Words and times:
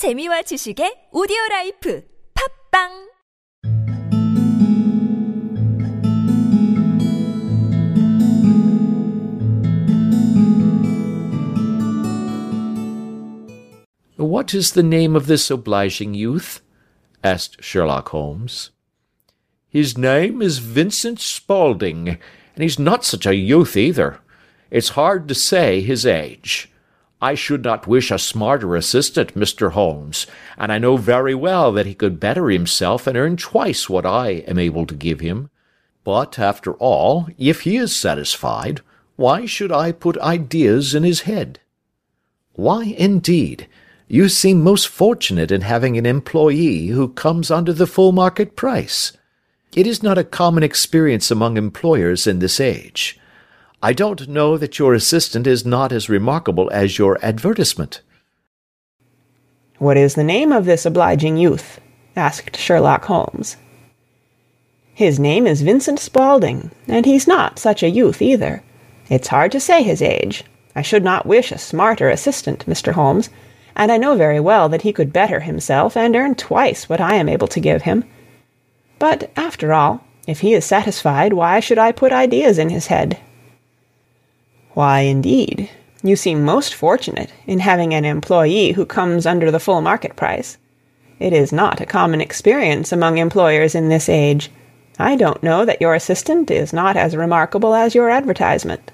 재미와 0.00 0.40
지식의 0.48 1.10
오디오 1.12 1.36
라이프 1.50 2.02
팟빵 2.32 2.88
What 14.16 14.56
is 14.56 14.72
the 14.72 14.82
name 14.82 15.14
of 15.14 15.26
this 15.26 15.50
obliging 15.50 16.14
youth? 16.14 16.62
asked 17.22 17.62
Sherlock 17.62 18.08
Holmes. 18.08 18.70
His 19.68 19.98
name 19.98 20.40
is 20.40 20.60
Vincent 20.64 21.20
Spaulding, 21.20 22.16
and 22.56 22.62
he's 22.64 22.78
not 22.78 23.04
such 23.04 23.26
a 23.26 23.36
youth 23.36 23.76
either. 23.76 24.20
It's 24.70 24.96
hard 24.96 25.28
to 25.28 25.34
say 25.34 25.82
his 25.82 26.06
age. 26.06 26.69
I 27.22 27.34
should 27.34 27.64
not 27.64 27.86
wish 27.86 28.10
a 28.10 28.18
smarter 28.18 28.74
assistant, 28.74 29.34
Mr. 29.34 29.72
Holmes, 29.72 30.26
and 30.56 30.72
I 30.72 30.78
know 30.78 30.96
very 30.96 31.34
well 31.34 31.70
that 31.72 31.86
he 31.86 31.94
could 31.94 32.18
better 32.18 32.48
himself 32.48 33.06
and 33.06 33.16
earn 33.16 33.36
twice 33.36 33.90
what 33.90 34.06
I 34.06 34.44
am 34.48 34.58
able 34.58 34.86
to 34.86 34.94
give 34.94 35.20
him. 35.20 35.50
But, 36.02 36.38
after 36.38 36.72
all, 36.74 37.28
if 37.36 37.62
he 37.62 37.76
is 37.76 37.94
satisfied, 37.94 38.80
why 39.16 39.44
should 39.44 39.70
I 39.70 39.92
put 39.92 40.16
ideas 40.18 40.94
in 40.94 41.02
his 41.02 41.22
head? 41.22 41.60
Why, 42.54 42.94
indeed? 42.96 43.68
You 44.08 44.30
seem 44.30 44.62
most 44.62 44.88
fortunate 44.88 45.52
in 45.52 45.60
having 45.60 45.98
an 45.98 46.06
employee 46.06 46.88
who 46.88 47.10
comes 47.10 47.50
under 47.50 47.72
the 47.72 47.86
full 47.86 48.12
market 48.12 48.56
price. 48.56 49.12
It 49.76 49.86
is 49.86 50.02
not 50.02 50.18
a 50.18 50.24
common 50.24 50.62
experience 50.62 51.30
among 51.30 51.56
employers 51.56 52.26
in 52.26 52.38
this 52.38 52.58
age. 52.58 53.20
I 53.82 53.94
don't 53.94 54.28
know 54.28 54.58
that 54.58 54.78
your 54.78 54.92
assistant 54.92 55.46
is 55.46 55.64
not 55.64 55.90
as 55.90 56.10
remarkable 56.10 56.68
as 56.70 56.98
your 56.98 57.18
advertisement. 57.22 58.02
What 59.78 59.96
is 59.96 60.16
the 60.16 60.24
name 60.24 60.52
of 60.52 60.66
this 60.66 60.84
obliging 60.84 61.38
youth? 61.38 61.80
asked 62.14 62.58
Sherlock 62.58 63.06
Holmes. 63.06 63.56
His 64.92 65.18
name 65.18 65.46
is 65.46 65.62
Vincent 65.62 65.98
Spaulding, 65.98 66.70
and 66.86 67.06
he's 67.06 67.26
not 67.26 67.58
such 67.58 67.82
a 67.82 67.88
youth 67.88 68.20
either. 68.20 68.62
It's 69.08 69.28
hard 69.28 69.50
to 69.52 69.60
say 69.60 69.82
his 69.82 70.02
age. 70.02 70.44
I 70.76 70.82
should 70.82 71.02
not 71.02 71.24
wish 71.24 71.50
a 71.50 71.56
smarter 71.56 72.10
assistant, 72.10 72.66
Mr. 72.66 72.92
Holmes, 72.92 73.30
and 73.74 73.90
I 73.90 73.96
know 73.96 74.14
very 74.14 74.40
well 74.40 74.68
that 74.68 74.82
he 74.82 74.92
could 74.92 75.10
better 75.10 75.40
himself 75.40 75.96
and 75.96 76.14
earn 76.14 76.34
twice 76.34 76.86
what 76.86 77.00
I 77.00 77.14
am 77.14 77.30
able 77.30 77.48
to 77.48 77.60
give 77.60 77.82
him. 77.82 78.04
But, 78.98 79.30
after 79.36 79.72
all, 79.72 80.04
if 80.26 80.40
he 80.40 80.52
is 80.52 80.66
satisfied, 80.66 81.32
why 81.32 81.60
should 81.60 81.78
I 81.78 81.92
put 81.92 82.12
ideas 82.12 82.58
in 82.58 82.68
his 82.68 82.88
head? 82.88 83.18
Why, 84.80 85.00
indeed, 85.00 85.68
you 86.02 86.16
seem 86.16 86.42
most 86.42 86.74
fortunate 86.74 87.30
in 87.46 87.58
having 87.58 87.92
an 87.92 88.06
employee 88.06 88.72
who 88.72 88.86
comes 88.86 89.26
under 89.26 89.50
the 89.50 89.60
full 89.60 89.82
market 89.82 90.16
price. 90.16 90.56
It 91.18 91.34
is 91.34 91.52
not 91.52 91.82
a 91.82 91.84
common 91.84 92.22
experience 92.22 92.90
among 92.90 93.18
employers 93.18 93.74
in 93.74 93.90
this 93.90 94.08
age. 94.08 94.50
I 94.98 95.16
don't 95.16 95.42
know 95.42 95.66
that 95.66 95.82
your 95.82 95.92
assistant 95.92 96.50
is 96.50 96.72
not 96.72 96.96
as 96.96 97.14
remarkable 97.14 97.74
as 97.74 97.94
your 97.94 98.08
advertisement. 98.08 98.90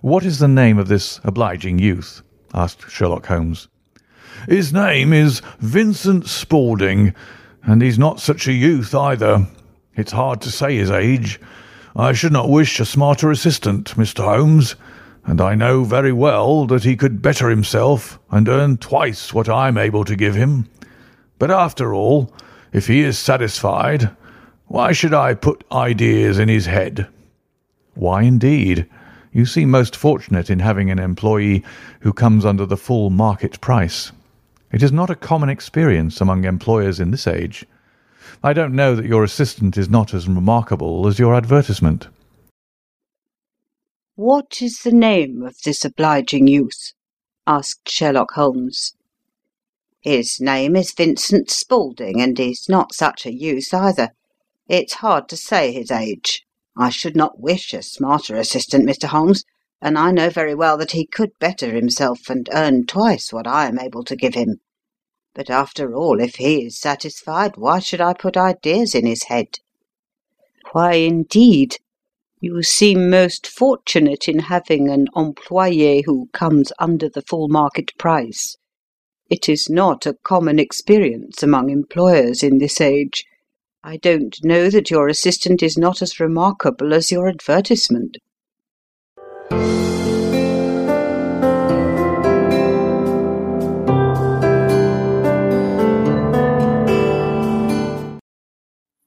What 0.00 0.24
is 0.24 0.38
the 0.38 0.48
name 0.48 0.78
of 0.78 0.88
this 0.88 1.20
obliging 1.24 1.78
youth? 1.78 2.22
asked 2.54 2.88
Sherlock 2.88 3.26
Holmes. 3.26 3.68
His 4.48 4.72
name 4.72 5.12
is 5.12 5.42
Vincent 5.58 6.26
Spaulding, 6.26 7.14
and 7.62 7.82
he's 7.82 7.98
not 7.98 8.20
such 8.20 8.46
a 8.46 8.52
youth 8.52 8.94
either. 8.94 9.46
It's 9.94 10.12
hard 10.12 10.40
to 10.42 10.50
say 10.50 10.76
his 10.76 10.90
age. 10.90 11.40
I 11.96 12.12
should 12.12 12.32
not 12.32 12.50
wish 12.50 12.78
a 12.78 12.84
smarter 12.84 13.30
assistant, 13.30 13.96
Mr. 13.96 14.24
Holmes, 14.24 14.76
and 15.24 15.40
I 15.40 15.54
know 15.54 15.82
very 15.82 16.12
well 16.12 16.66
that 16.66 16.84
he 16.84 16.96
could 16.96 17.22
better 17.22 17.48
himself 17.48 18.18
and 18.30 18.48
earn 18.48 18.76
twice 18.76 19.34
what 19.34 19.48
I'm 19.48 19.78
able 19.78 20.04
to 20.04 20.14
give 20.14 20.34
him. 20.34 20.68
But 21.38 21.50
after 21.50 21.92
all, 21.92 22.32
if 22.72 22.86
he 22.86 23.00
is 23.00 23.18
satisfied, 23.18 24.10
why 24.66 24.92
should 24.92 25.14
I 25.14 25.34
put 25.34 25.64
ideas 25.72 26.38
in 26.38 26.48
his 26.48 26.66
head? 26.66 27.08
Why, 27.94 28.22
indeed? 28.22 28.86
You 29.32 29.46
seem 29.46 29.70
most 29.70 29.96
fortunate 29.96 30.50
in 30.50 30.60
having 30.60 30.90
an 30.90 30.98
employee 30.98 31.64
who 32.00 32.12
comes 32.12 32.44
under 32.44 32.66
the 32.66 32.76
full 32.76 33.10
market 33.10 33.60
price. 33.60 34.12
It 34.76 34.82
is 34.82 34.92
not 34.92 35.08
a 35.08 35.14
common 35.14 35.48
experience 35.48 36.20
among 36.20 36.44
employers 36.44 37.00
in 37.00 37.10
this 37.10 37.26
age. 37.26 37.64
I 38.42 38.52
don't 38.52 38.74
know 38.74 38.94
that 38.94 39.06
your 39.06 39.24
assistant 39.24 39.78
is 39.78 39.88
not 39.88 40.12
as 40.12 40.28
remarkable 40.28 41.06
as 41.06 41.18
your 41.18 41.34
advertisement. 41.34 42.08
What 44.16 44.60
is 44.60 44.80
the 44.80 44.92
name 44.92 45.42
of 45.42 45.56
this 45.64 45.82
obliging 45.82 46.46
youth? 46.46 46.92
asked 47.46 47.88
Sherlock 47.88 48.32
Holmes. 48.32 48.92
His 50.02 50.42
name 50.42 50.76
is 50.76 50.92
Vincent 50.92 51.50
Spaulding, 51.50 52.20
and 52.20 52.36
he's 52.36 52.68
not 52.68 52.94
such 52.94 53.24
a 53.24 53.32
youth 53.32 53.72
either. 53.72 54.10
It's 54.68 55.00
hard 55.00 55.26
to 55.30 55.38
say 55.38 55.72
his 55.72 55.90
age. 55.90 56.44
I 56.76 56.90
should 56.90 57.16
not 57.16 57.40
wish 57.40 57.72
a 57.72 57.80
smarter 57.80 58.36
assistant, 58.36 58.86
Mr. 58.86 59.08
Holmes, 59.08 59.42
and 59.80 59.96
I 59.96 60.10
know 60.10 60.28
very 60.28 60.54
well 60.54 60.76
that 60.76 60.92
he 60.92 61.06
could 61.06 61.30
better 61.38 61.72
himself 61.72 62.28
and 62.28 62.46
earn 62.52 62.84
twice 62.84 63.32
what 63.32 63.46
I 63.46 63.68
am 63.68 63.78
able 63.78 64.04
to 64.04 64.16
give 64.16 64.34
him. 64.34 64.60
But 65.36 65.50
after 65.50 65.94
all, 65.94 66.18
if 66.18 66.36
he 66.36 66.64
is 66.64 66.80
satisfied, 66.80 67.58
why 67.58 67.78
should 67.78 68.00
I 68.00 68.14
put 68.14 68.38
ideas 68.38 68.94
in 68.94 69.04
his 69.04 69.24
head? 69.24 69.58
Why, 70.72 70.94
indeed, 70.94 71.76
you 72.40 72.62
seem 72.62 73.10
most 73.10 73.46
fortunate 73.46 74.28
in 74.28 74.38
having 74.38 74.88
an 74.88 75.08
employé 75.14 76.02
who 76.06 76.30
comes 76.32 76.72
under 76.78 77.10
the 77.10 77.20
full 77.20 77.48
market 77.48 77.92
price. 77.98 78.56
It 79.28 79.46
is 79.46 79.68
not 79.68 80.06
a 80.06 80.16
common 80.22 80.58
experience 80.58 81.42
among 81.42 81.68
employers 81.68 82.42
in 82.42 82.56
this 82.56 82.80
age. 82.80 83.26
I 83.84 83.98
don't 83.98 84.42
know 84.42 84.70
that 84.70 84.90
your 84.90 85.06
assistant 85.06 85.62
is 85.62 85.76
not 85.76 86.00
as 86.00 86.18
remarkable 86.18 86.94
as 86.94 87.12
your 87.12 87.28
advertisement. 87.28 88.16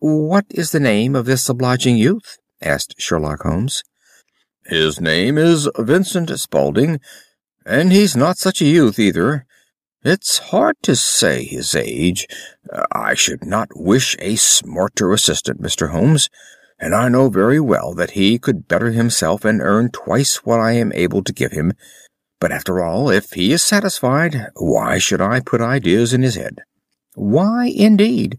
What 0.00 0.46
is 0.50 0.70
the 0.70 0.78
name 0.78 1.16
of 1.16 1.26
this 1.26 1.48
obliging 1.48 1.96
youth? 1.96 2.38
asked 2.62 2.94
Sherlock 2.98 3.42
Holmes. 3.42 3.82
His 4.66 5.00
name 5.00 5.36
is 5.36 5.68
Vincent 5.76 6.30
Spaulding, 6.38 7.00
and 7.66 7.90
he's 7.90 8.16
not 8.16 8.38
such 8.38 8.60
a 8.60 8.66
youth 8.66 9.00
either. 9.00 9.44
It's 10.04 10.38
hard 10.38 10.76
to 10.82 10.94
say 10.94 11.42
his 11.42 11.74
age. 11.74 12.28
I 12.92 13.14
should 13.14 13.44
not 13.44 13.70
wish 13.74 14.14
a 14.20 14.36
smarter 14.36 15.12
assistant, 15.12 15.60
Mr. 15.60 15.90
Holmes, 15.90 16.30
and 16.78 16.94
I 16.94 17.08
know 17.08 17.28
very 17.28 17.58
well 17.58 17.92
that 17.94 18.12
he 18.12 18.38
could 18.38 18.68
better 18.68 18.92
himself 18.92 19.44
and 19.44 19.60
earn 19.60 19.90
twice 19.90 20.44
what 20.44 20.60
I 20.60 20.72
am 20.72 20.92
able 20.92 21.24
to 21.24 21.32
give 21.32 21.50
him. 21.50 21.72
But 22.38 22.52
after 22.52 22.84
all, 22.84 23.10
if 23.10 23.32
he 23.32 23.50
is 23.50 23.64
satisfied, 23.64 24.46
why 24.54 24.98
should 24.98 25.20
I 25.20 25.40
put 25.40 25.60
ideas 25.60 26.12
in 26.12 26.22
his 26.22 26.36
head? 26.36 26.62
Why, 27.14 27.66
indeed? 27.66 28.38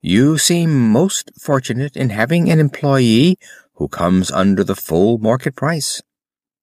You 0.00 0.38
seem 0.38 0.92
most 0.92 1.32
fortunate 1.40 1.96
in 1.96 2.10
having 2.10 2.50
an 2.50 2.60
employee 2.60 3.36
who 3.74 3.88
comes 3.88 4.30
under 4.30 4.62
the 4.62 4.76
full 4.76 5.18
market 5.18 5.56
price. 5.56 6.00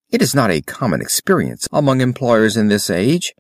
It 0.10 0.22
is 0.22 0.34
not 0.34 0.52
a 0.52 0.62
common 0.62 1.02
experience 1.02 1.68
among 1.74 2.00
employers 2.00 2.56
in 2.56 2.70
this 2.70 2.90
age. 2.90 3.34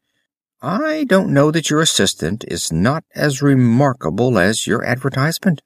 I 0.62 1.06
don't 1.06 1.34
know 1.34 1.50
that 1.52 1.70
your 1.70 1.80
assistant 1.80 2.44
is 2.50 2.74
not 2.74 3.06
as 3.16 3.42
remarkable 3.42 4.38
as 4.38 4.68
your 4.68 4.84
advertisement. 4.84 5.62